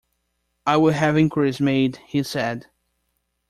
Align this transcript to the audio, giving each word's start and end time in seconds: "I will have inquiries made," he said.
"I 0.65 0.77
will 0.77 0.93
have 0.93 1.15
inquiries 1.15 1.59
made," 1.61 1.97
he 2.07 2.23
said. 2.23 2.65